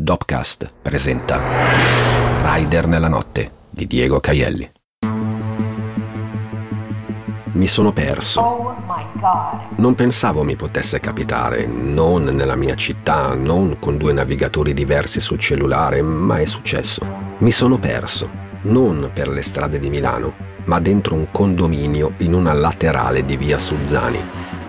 [0.00, 1.40] Dopcast presenta
[2.44, 4.70] Rider nella notte di Diego Caielli.
[7.54, 8.40] Mi sono perso.
[8.40, 8.76] Oh.
[9.78, 15.38] Non pensavo mi potesse capitare, non nella mia città, non con due navigatori diversi sul
[15.38, 17.04] cellulare, ma è successo.
[17.38, 18.30] Mi sono perso,
[18.62, 20.32] non per le strade di Milano,
[20.66, 24.20] ma dentro un condominio in una laterale di via Suzzani.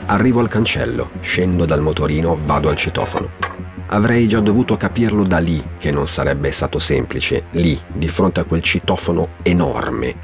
[0.07, 3.48] Arrivo al cancello, scendo dal motorino, vado al citofono.
[3.91, 8.43] Avrei già dovuto capirlo da lì che non sarebbe stato semplice, lì, di fronte a
[8.43, 10.17] quel citofono enorme,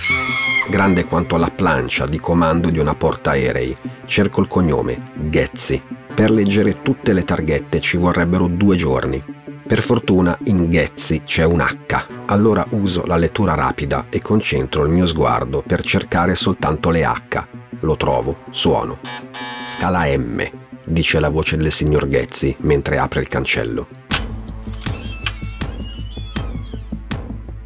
[0.69, 3.75] grande quanto la plancia di comando di una portaerei.
[4.05, 5.81] Cerco il cognome, Ghezzi.
[6.13, 9.21] Per leggere tutte le targhette ci vorrebbero due giorni.
[9.65, 14.91] Per fortuna in Ghezzi c'è un H, allora uso la lettura rapida e concentro il
[14.91, 17.47] mio sguardo per cercare soltanto le H.
[17.79, 18.99] Lo trovo, suono.
[19.65, 23.87] Scala M, dice la voce del signor Ghezzi mentre apre il cancello.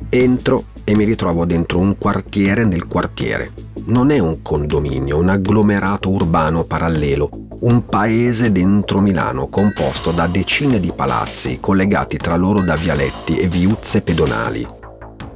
[0.09, 3.51] Entro e mi ritrovo dentro un quartiere nel quartiere.
[3.85, 10.79] Non è un condominio, un agglomerato urbano parallelo, un paese dentro Milano composto da decine
[10.79, 14.65] di palazzi collegati tra loro da vialetti e viuzze pedonali.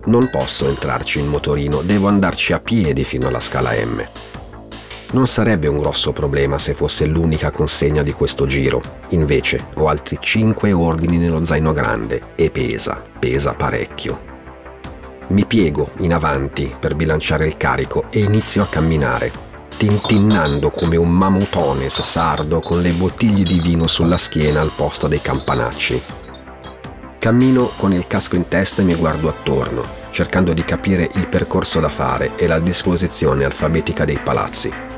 [0.06, 4.04] Non posso entrarci in motorino, devo andarci a piedi fino alla scala M.
[5.14, 8.82] Non sarebbe un grosso problema se fosse l'unica consegna di questo giro.
[9.10, 14.32] Invece ho altri 5 ordini nello zaino grande e pesa, pesa parecchio.
[15.28, 19.32] Mi piego in avanti per bilanciare il carico e inizio a camminare,
[19.78, 25.22] tintinnando come un mamutones sardo con le bottiglie di vino sulla schiena al posto dei
[25.22, 26.02] campanacci.
[27.20, 31.80] Cammino con il casco in testa e mi guardo attorno, cercando di capire il percorso
[31.80, 34.93] da fare e la disposizione alfabetica dei palazzi.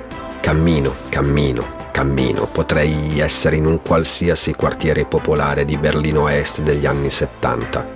[0.46, 2.46] Cammino, cammino, cammino.
[2.46, 7.88] Potrei essere in un qualsiasi quartiere popolare di Berlino Est degli anni 70.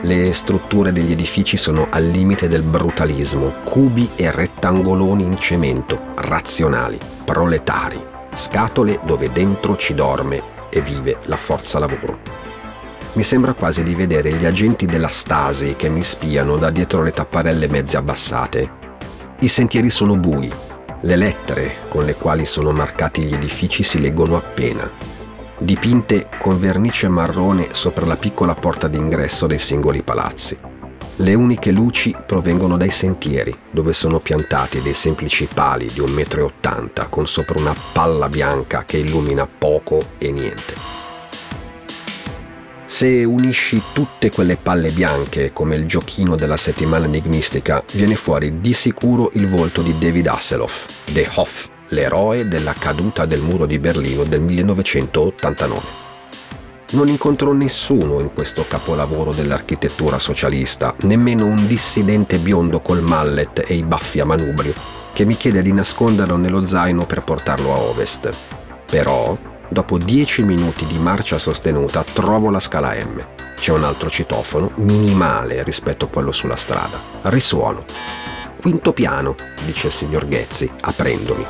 [0.00, 6.98] Le strutture degli edifici sono al limite del brutalismo, cubi e rettangoloni in cemento, razionali,
[7.26, 12.20] proletari, scatole dove dentro ci dorme e vive la forza lavoro.
[13.12, 17.12] Mi sembra quasi di vedere gli agenti della Stasi che mi spiano da dietro le
[17.12, 18.78] tapparelle mezze abbassate.
[19.40, 20.50] I sentieri sono bui,
[21.02, 24.88] le lettere con le quali sono marcati gli edifici si leggono appena,
[25.58, 30.58] dipinte con vernice marrone sopra la piccola porta d'ingresso dei singoli palazzi.
[31.16, 37.06] Le uniche luci provengono dai sentieri, dove sono piantati dei semplici pali di 1,80 m
[37.10, 40.89] con sopra una palla bianca che illumina poco e niente.
[42.90, 48.72] Se unisci tutte quelle palle bianche come il giochino della settimana enigmistica, viene fuori di
[48.72, 54.24] sicuro il volto di David Hasselhoff, The Hoff, l'eroe della caduta del muro di Berlino
[54.24, 55.80] del 1989.
[56.90, 63.74] Non incontrò nessuno in questo capolavoro dell'architettura socialista, nemmeno un dissidente biondo col mallet e
[63.74, 64.74] i baffi a manubrio,
[65.12, 68.30] che mi chiede di nasconderlo nello zaino per portarlo a ovest.
[68.84, 69.38] Però
[69.72, 73.22] Dopo 10 minuti di marcia sostenuta trovo la scala M.
[73.54, 76.98] C'è un altro citofono, minimale rispetto a quello sulla strada.
[77.22, 77.84] Risuono.
[78.60, 81.46] Quinto piano, dice il signor Ghezzi, aprendomi.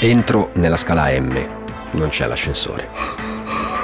[0.00, 1.38] Entro nella scala M.
[1.90, 2.88] Non c'è l'ascensore.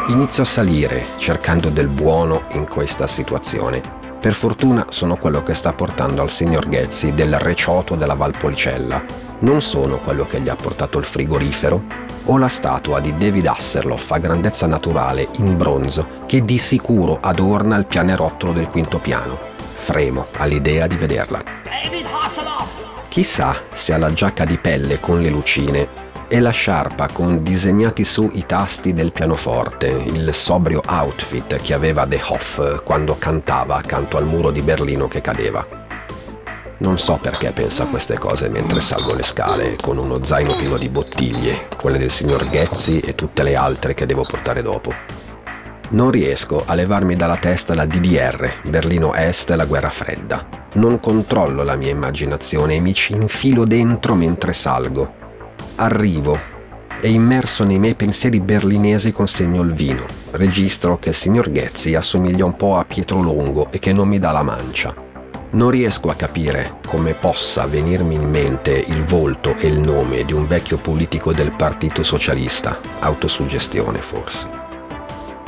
[0.07, 3.83] Inizio a salire, cercando del buono in questa situazione.
[4.19, 9.05] Per fortuna sono quello che sta portando al signor Ghezzi del recioto della Valpolicella.
[9.41, 14.11] Non sono quello che gli ha portato il frigorifero, o la statua di David Hasselhoff
[14.13, 19.39] a grandezza naturale in bronzo che di sicuro adorna il pianerottolo del quinto piano.
[19.73, 21.41] Fremo all'idea di vederla.
[21.65, 22.85] David Hasselhoff!
[23.09, 28.05] Chissà se ha la giacca di pelle con le lucine e la sciarpa con disegnati
[28.05, 34.19] su i tasti del pianoforte, il sobrio outfit che aveva The Hoff quando cantava accanto
[34.19, 35.88] al muro di Berlino che cadeva.
[36.81, 40.77] Non so perché pensa a queste cose mentre salgo le scale con uno zaino pieno
[40.77, 44.95] di bottiglie, quelle del signor Ghezzi e tutte le altre che devo portare dopo.
[45.91, 50.47] Non riesco a levarmi dalla testa la DDR, Berlino Est e la guerra fredda.
[50.75, 55.15] Non controllo la mia immaginazione e mi ci infilo dentro mentre salgo.
[55.77, 56.39] Arrivo
[57.01, 60.05] e immerso nei miei pensieri berlinesi consegno il vino.
[60.33, 64.21] Registro che il signor Ghezzi assomiglia un po' a Pietro Longo e che non mi
[64.21, 65.08] dà la mancia.
[65.51, 70.35] Non riesco a capire come possa venirmi in mente il volto e il nome di
[70.35, 74.47] un vecchio politico del Partito Socialista, autosuggestione forse.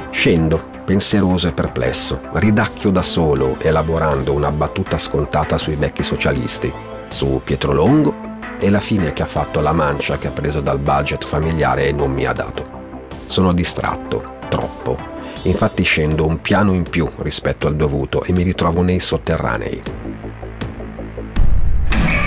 [0.09, 6.73] Scendo, pensieroso e perplesso, ridacchio da solo, elaborando una battuta scontata sui vecchi socialisti,
[7.11, 8.15] su Pietro Longo
[8.59, 11.93] e la fine che ha fatto la mancia che ha preso dal budget familiare e
[11.93, 12.79] non mi ha dato.
[13.27, 14.97] Sono distratto, troppo,
[15.43, 19.83] Infatti scendo un piano in più rispetto al dovuto e mi ritrovo nei sotterranei.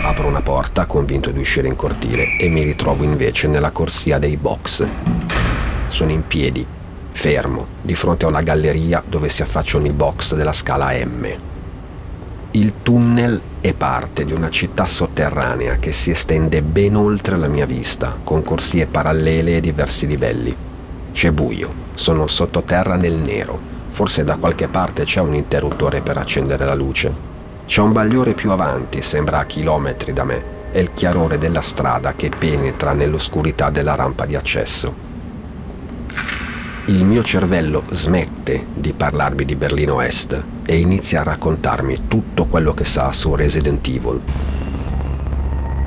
[0.03, 4.35] Apro una porta, convinto di uscire in cortile, e mi ritrovo invece nella corsia dei
[4.35, 4.85] box.
[5.89, 6.65] Sono in piedi,
[7.11, 11.27] fermo, di fronte a una galleria dove si affacciano i box della scala M.
[12.51, 17.65] Il tunnel è parte di una città sotterranea che si estende ben oltre la mia
[17.65, 20.55] vista, con corsie parallele e diversi livelli.
[21.11, 23.59] C'è buio, sono sottoterra nel nero,
[23.89, 27.31] forse da qualche parte c'è un interruttore per accendere la luce.
[27.65, 32.13] C'è un bagliore più avanti, sembra a chilometri da me, è il chiarore della strada
[32.13, 35.11] che penetra nell'oscurità della rampa di accesso.
[36.85, 42.73] Il mio cervello smette di parlarmi di Berlino Est e inizia a raccontarmi tutto quello
[42.73, 44.19] che sa su Resident Evil.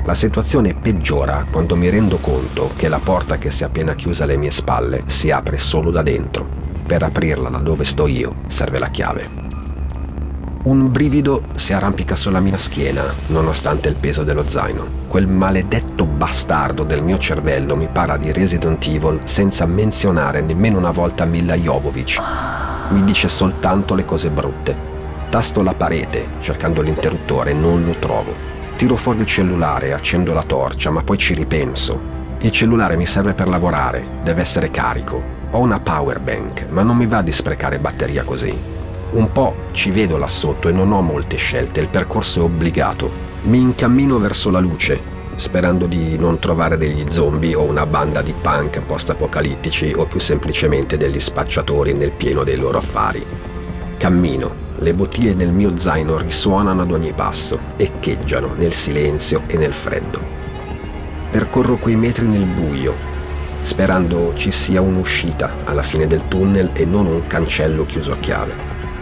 [0.07, 4.23] La situazione peggiora quando mi rendo conto che la porta che si è appena chiusa
[4.23, 6.47] alle mie spalle si apre solo da dentro.
[6.87, 9.29] Per aprirla da dove sto io serve la chiave.
[10.63, 14.85] Un brivido si arrampica sulla mia schiena, nonostante il peso dello zaino.
[15.09, 20.91] Quel maledetto bastardo del mio cervello mi parla di Resident Evil senza menzionare nemmeno una
[20.91, 22.21] volta Mila Jovovich.
[22.91, 24.73] Mi dice soltanto le cose brutte.
[25.29, 28.56] Tasto la parete, cercando l'interruttore, non lo trovo.
[28.77, 31.99] Tiro fuori il cellulare, accendo la torcia, ma poi ci ripenso.
[32.41, 35.19] Il cellulare mi serve per lavorare, deve essere carico.
[35.49, 38.55] Ho una power bank, ma non mi va di sprecare batteria così.
[39.13, 43.09] Un po' ci vedo là sotto e non ho molte scelte, il percorso è obbligato.
[43.45, 45.01] Mi incammino verso la luce,
[45.37, 50.97] sperando di non trovare degli zombie o una banda di punk post-apocalittici o più semplicemente
[50.97, 53.25] degli spacciatori nel pieno dei loro affari.
[53.97, 59.73] Cammino, le bottiglie del mio zaino risuonano ad ogni passo, echeggiano nel silenzio e nel
[59.73, 60.19] freddo.
[61.31, 62.93] Percorro quei metri nel buio,
[63.61, 68.53] sperando ci sia un'uscita alla fine del tunnel e non un cancello chiuso a chiave.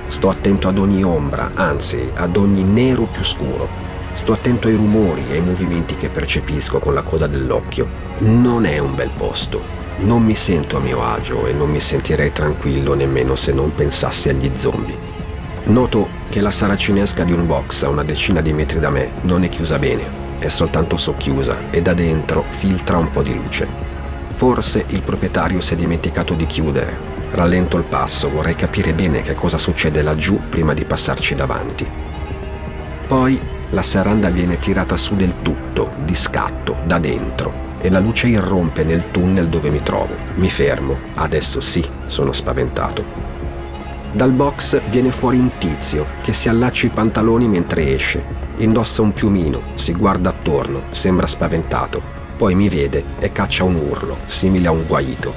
[0.08, 3.68] Sto attento ad ogni ombra, anzi ad ogni nero più scuro.
[4.14, 7.88] Sto attento ai rumori e ai movimenti che percepisco con la coda dell'occhio.
[8.20, 9.62] Non è un bel posto.
[9.98, 14.30] Non mi sento a mio agio e non mi sentirei tranquillo nemmeno se non pensassi
[14.30, 15.15] agli zombie.
[15.66, 19.44] Noto che la saracinesca di un box a una decina di metri da me non
[19.44, 20.04] è chiusa bene,
[20.40, 23.68] è soltanto socchiusa e da dentro filtra un po' di luce.
[24.36, 29.36] Forse il proprietario si è dimenticato di chiudere Rallento il passo, vorrei capire bene che
[29.36, 31.86] cosa succede laggiù prima di passarci davanti.
[33.08, 33.38] Poi
[33.72, 38.86] la serranda viene tirata su del tutto, di scatto, da dentro, e la luce irrompe
[38.86, 40.16] nel tunnel dove mi trovo.
[40.36, 43.25] Mi fermo, adesso sì, sono spaventato.
[44.16, 48.24] Dal box viene fuori un tizio che si allaccia i pantaloni mentre esce.
[48.60, 52.02] Indossa un piumino, si guarda attorno, sembra spaventato.
[52.38, 55.34] Poi mi vede e caccia un urlo, simile a un guaito.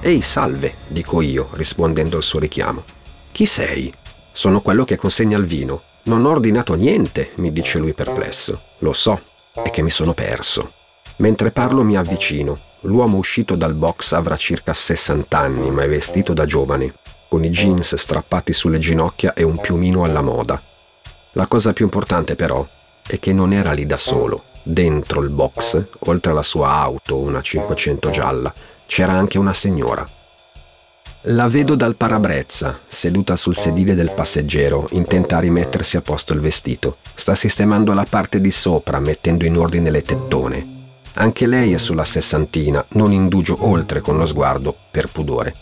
[0.00, 2.82] Ehi, salve, dico io, rispondendo al suo richiamo.
[3.30, 3.94] Chi sei?
[4.32, 5.82] Sono quello che consegna il vino.
[6.06, 8.60] Non ho ordinato niente, mi dice lui perplesso.
[8.78, 9.20] Lo so,
[9.62, 10.72] è che mi sono perso.
[11.20, 12.56] Mentre parlo mi avvicino.
[12.82, 16.94] L'uomo uscito dal box avrà circa 60 anni, ma è vestito da giovane,
[17.28, 20.60] con i jeans strappati sulle ginocchia e un piumino alla moda.
[21.32, 22.66] La cosa più importante però
[23.06, 24.44] è che non era lì da solo.
[24.62, 28.52] Dentro il box, oltre alla sua auto, una 500 gialla,
[28.86, 30.02] c'era anche una signora.
[31.24, 36.40] La vedo dal parabrezza, seduta sul sedile del passeggero, intenta a rimettersi a posto il
[36.40, 36.96] vestito.
[37.14, 40.79] Sta sistemando la parte di sopra, mettendo in ordine le tettone.
[41.14, 45.54] Anche lei è sulla sessantina, non indugio oltre con lo sguardo, per pudore.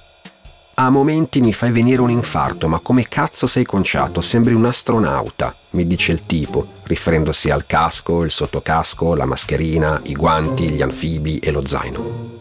[0.75, 4.21] A momenti mi fai venire un infarto, ma come cazzo sei conciato?
[4.21, 10.15] Sembri un astronauta, mi dice il tipo, riferendosi al casco, il sottocasco, la mascherina, i
[10.15, 12.37] guanti, gli anfibi e lo zaino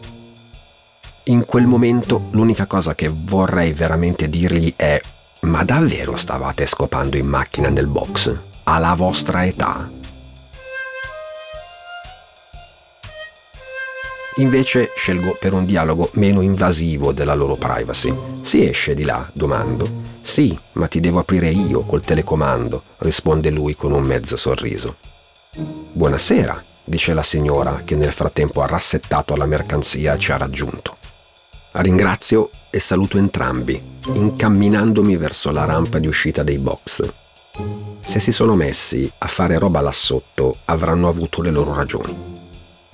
[1.28, 5.00] in quel momento l'unica cosa che vorrei veramente dirgli è
[5.40, 8.34] ma davvero stavate scopando in macchina nel box?
[8.64, 9.97] Alla vostra età?
[14.38, 18.14] Invece scelgo per un dialogo meno invasivo della loro privacy.
[18.40, 19.28] Si esce di là?
[19.32, 20.06] domando.
[20.22, 24.96] Sì, ma ti devo aprire io col telecomando, risponde lui con un mezzo sorriso.
[25.56, 30.96] Buonasera, dice la signora che nel frattempo ha rassettato la mercanzia e ci ha raggiunto.
[31.72, 33.80] Ringrazio e saluto entrambi,
[34.12, 37.08] incamminandomi verso la rampa di uscita dei box.
[38.00, 42.37] Se si sono messi a fare roba là sotto, avranno avuto le loro ragioni.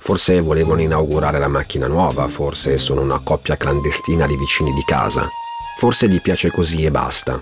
[0.05, 5.27] Forse volevano inaugurare la macchina nuova, forse sono una coppia clandestina di vicini di casa,
[5.79, 7.41] forse gli piace così e basta.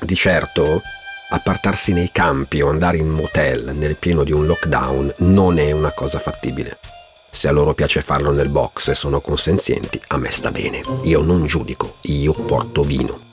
[0.00, 0.82] Di certo,
[1.30, 5.92] appartarsi nei campi o andare in motel nel pieno di un lockdown non è una
[5.92, 6.80] cosa fattibile.
[7.30, 10.80] Se a loro piace farlo nel box e sono consenzienti, a me sta bene.
[11.04, 13.27] Io non giudico, io porto vino.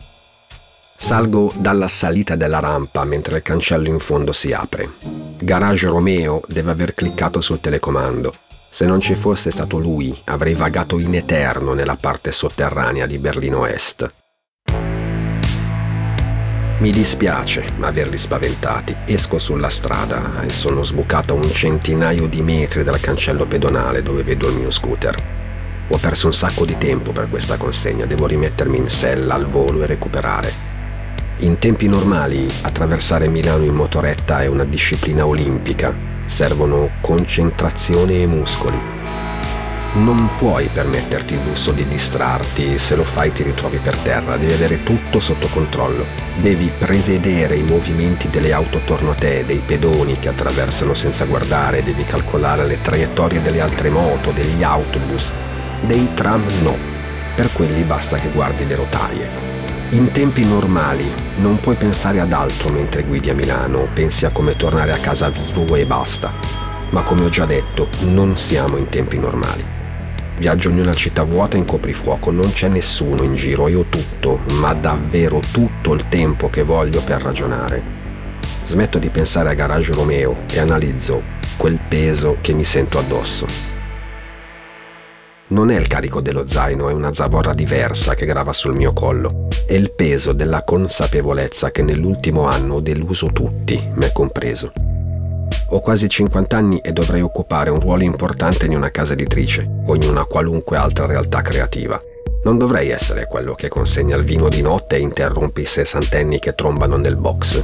[0.98, 4.90] Salgo dalla salita della rampa mentre il cancello in fondo si apre.
[5.38, 8.34] Garage Romeo deve aver cliccato sul telecomando.
[8.70, 13.66] Se non ci fosse stato lui, avrei vagato in eterno nella parte sotterranea di Berlino
[13.66, 14.12] Est.
[16.80, 18.96] Mi dispiace averli spaventati.
[19.06, 24.24] Esco sulla strada e sono sbucato a un centinaio di metri dal cancello pedonale dove
[24.24, 25.16] vedo il mio scooter.
[25.90, 29.84] Ho perso un sacco di tempo per questa consegna, devo rimettermi in sella al volo
[29.84, 30.65] e recuperare.
[31.40, 35.94] In tempi normali attraversare Milano in motoretta è una disciplina olimpica,
[36.26, 38.80] servono concentrazione e muscoli.
[39.96, 44.54] Non puoi permetterti il lusso di distrarti, se lo fai ti ritrovi per terra, devi
[44.54, 46.06] avere tutto sotto controllo.
[46.42, 51.84] Devi prevedere i movimenti delle auto attorno a te, dei pedoni che attraversano senza guardare,
[51.84, 55.32] devi calcolare le traiettorie delle altre moto, degli autobus.
[55.82, 56.78] Dei tram no,
[57.36, 59.55] per quelli basta che guardi le rotaie.
[59.92, 64.56] In tempi normali non puoi pensare ad altro mentre guidi a Milano, pensi a come
[64.56, 66.34] tornare a casa vivo e basta.
[66.90, 69.64] Ma come ho già detto, non siamo in tempi normali.
[70.38, 74.42] Viaggio in una città vuota in coprifuoco, non c'è nessuno in giro e ho tutto,
[74.60, 77.82] ma davvero tutto il tempo che voglio per ragionare.
[78.66, 81.22] Smetto di pensare a Garage Romeo e analizzo
[81.58, 83.75] quel peso che mi sento addosso.
[85.48, 89.48] Non è il carico dello zaino, è una zavorra diversa che grava sul mio collo.
[89.68, 94.74] È il peso della consapevolezza che nell'ultimo anno ho deluso tutti, me compreso.
[95.70, 99.94] Ho quasi 50 anni e dovrei occupare un ruolo importante in una casa editrice o
[99.94, 102.02] in una qualunque altra realtà creativa.
[102.44, 106.56] Non dovrei essere quello che consegna il vino di notte e interrompe i sessantenni che
[106.56, 107.64] trombano nel box.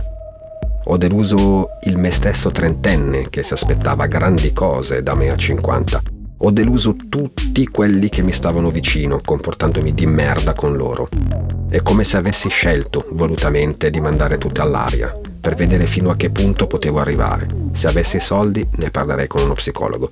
[0.83, 6.19] Ho deluso il me stesso trentenne che si aspettava grandi cose da me a 50
[6.43, 11.07] ho deluso tutti quelli che mi stavano vicino, comportandomi di merda con loro.
[11.69, 16.31] È come se avessi scelto volutamente di mandare tutto all'aria, per vedere fino a che
[16.31, 17.45] punto potevo arrivare.
[17.73, 20.09] Se avessi soldi ne parlerei con uno psicologo.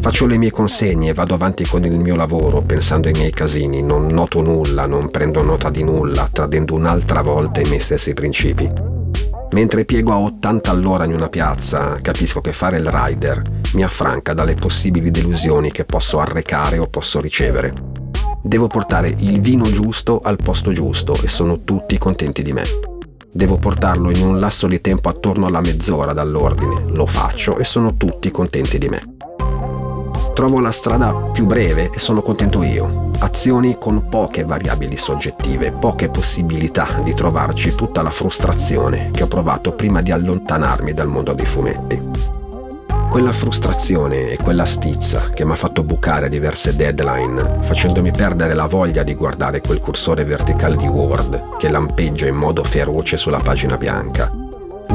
[0.00, 3.82] Faccio le mie consegne e vado avanti con il mio lavoro pensando ai miei casini,
[3.82, 8.87] non noto nulla, non prendo nota di nulla, tradendo un'altra volta i miei stessi principi.
[9.52, 13.42] Mentre piego a 80 all'ora in una piazza, capisco che fare il rider
[13.74, 17.72] mi affranca dalle possibili delusioni che posso arrecare o posso ricevere.
[18.42, 22.62] Devo portare il vino giusto al posto giusto e sono tutti contenti di me.
[23.30, 27.96] Devo portarlo in un lasso di tempo attorno alla mezz'ora dall'ordine, lo faccio e sono
[27.96, 29.00] tutti contenti di me.
[30.38, 33.10] Trovo la strada più breve e sono contento io.
[33.18, 39.72] Azioni con poche variabili soggettive, poche possibilità di trovarci tutta la frustrazione che ho provato
[39.72, 42.00] prima di allontanarmi dal mondo dei fumetti.
[43.10, 48.66] Quella frustrazione e quella stizza che mi ha fatto bucare diverse deadline, facendomi perdere la
[48.66, 53.76] voglia di guardare quel cursore verticale di Word che lampeggia in modo feroce sulla pagina
[53.76, 54.37] bianca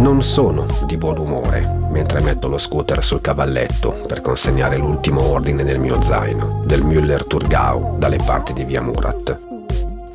[0.04, 5.64] non sono di buon umore mentre metto lo scooter sul cavalletto per consegnare l'ultimo ordine
[5.64, 9.40] nel mio zaino, del Müller Turgau dalle parti di via Murat.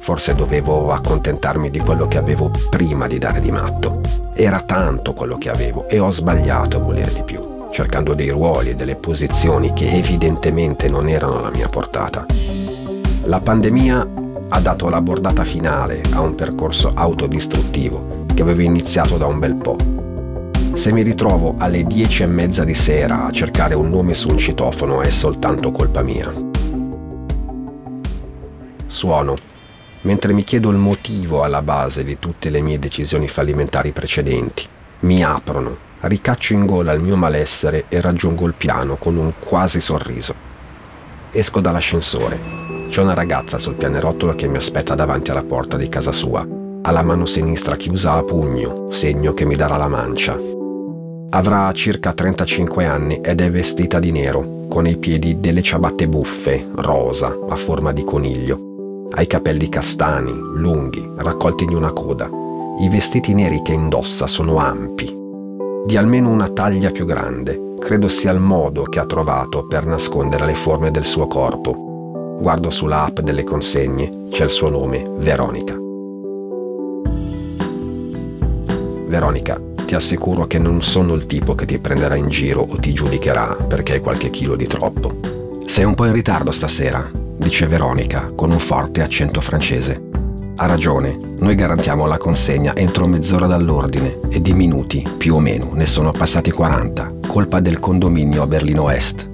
[0.01, 4.01] Forse dovevo accontentarmi di quello che avevo prima di dare di matto.
[4.35, 8.71] Era tanto quello che avevo e ho sbagliato a volere di più, cercando dei ruoli
[8.71, 12.27] e delle posizioni che evidentemente non erano alla mia portata.
[13.25, 14.07] La pandemia
[14.51, 19.57] ha dato la bordata finale a un percorso autodistruttivo che avevo iniziato da un bel
[19.57, 19.77] po'.
[20.75, 24.39] Se mi ritrovo alle dieci e mezza di sera a cercare un nome su un
[24.39, 26.33] citofono è soltanto colpa mia.
[28.87, 29.35] Suono,
[30.03, 34.65] mentre mi chiedo il motivo alla base di tutte le mie decisioni fallimentari precedenti.
[35.01, 39.81] Mi aprono, ricaccio in gola il mio malessere e raggiungo il piano con un quasi
[39.81, 40.33] sorriso.
[41.33, 42.39] Esco dall'ascensore.
[42.89, 46.58] C'è una ragazza sul pianerottolo che mi aspetta davanti alla porta di casa sua
[46.97, 50.37] ha mano sinistra chiusa a pugno, segno che mi darà la mancia.
[51.31, 56.67] Avrà circa 35 anni ed è vestita di nero, con ai piedi delle ciabatte buffe,
[56.77, 59.07] rosa, a forma di coniglio.
[59.11, 62.29] Ha i capelli castani, lunghi, raccolti in una coda.
[62.81, 65.15] I vestiti neri che indossa sono ampi,
[65.85, 67.75] di almeno una taglia più grande.
[67.79, 72.37] Credo sia il modo che ha trovato per nascondere le forme del suo corpo.
[72.41, 75.88] Guardo sulla app delle consegne, c'è il suo nome, Veronica.
[79.09, 82.93] Veronica, ti assicuro che non sono il tipo che ti prenderà in giro o ti
[82.93, 85.19] giudicherà perché hai qualche chilo di troppo.
[85.65, 89.99] Sei un po' in ritardo stasera, dice Veronica con un forte accento francese.
[90.57, 95.71] Ha ragione, noi garantiamo la consegna entro mezz'ora dall'ordine e di minuti, più o meno,
[95.73, 99.27] ne sono passati 40, colpa del condominio a Berlino Est.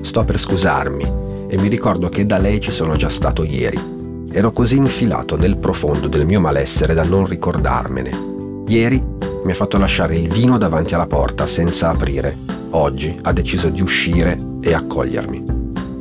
[0.00, 1.04] Sto per scusarmi
[1.46, 3.78] e mi ricordo che da lei ci sono già stato ieri.
[4.32, 8.34] Ero così infilato nel profondo del mio malessere da non ricordarmene.
[8.68, 9.00] Ieri
[9.44, 12.36] mi ha fatto lasciare il vino davanti alla porta senza aprire.
[12.70, 15.44] Oggi ha deciso di uscire e accogliermi.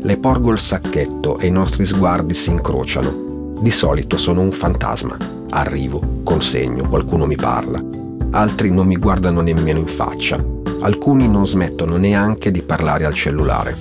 [0.02, 3.54] Le porgo il sacchetto e i nostri sguardi si incrociano.
[3.60, 5.16] Di solito sono un fantasma.
[5.52, 7.84] Arrivo, consegno, qualcuno mi parla.
[8.32, 10.44] Altri non mi guardano nemmeno in faccia.
[10.82, 13.76] Alcuni non smettono neanche di parlare al cellulare.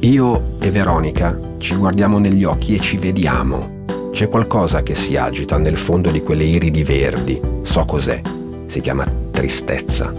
[0.00, 3.73] Io e Veronica ci guardiamo negli occhi e ci vediamo.
[4.14, 7.40] C'è qualcosa che si agita nel fondo di quelle iridi verdi.
[7.62, 8.20] So cos'è.
[8.66, 10.14] Si chiama tristezza.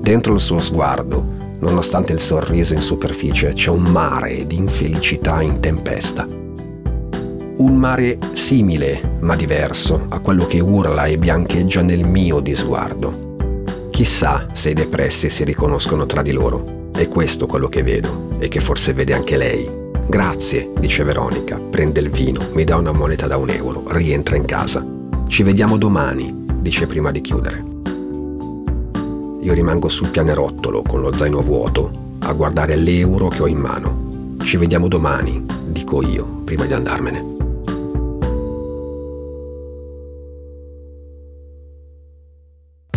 [0.00, 1.22] Dentro il suo sguardo,
[1.58, 6.26] nonostante il sorriso in superficie, c'è un mare di infelicità in tempesta.
[6.26, 13.58] Un mare simile, ma diverso, a quello che urla e biancheggia nel mio di sguardo.
[13.90, 16.88] Chissà se i depressi si riconoscono tra di loro.
[16.90, 19.79] È questo quello che vedo e che forse vede anche lei.
[20.10, 24.44] Grazie, dice Veronica, prende il vino, mi dà una moneta da un euro, rientra in
[24.44, 24.84] casa.
[25.28, 27.64] Ci vediamo domani, dice prima di chiudere.
[29.40, 34.36] Io rimango sul pianerottolo con lo zaino vuoto a guardare l'euro che ho in mano.
[34.42, 37.39] Ci vediamo domani, dico io, prima di andarmene.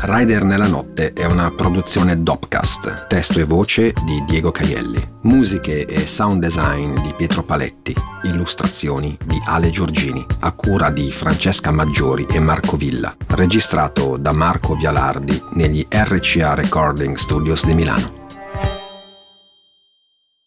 [0.06, 6.06] Rider nella notte è una produzione Dopcast, testo e voce di Diego Caielli, musiche e
[6.08, 12.40] sound design di Pietro Paletti, illustrazioni di Ale Giorgini, a cura di Francesca Maggiori e
[12.42, 18.23] Marco Villa, registrato da Marco Vialardi negli RCA Recording Studios di Milano.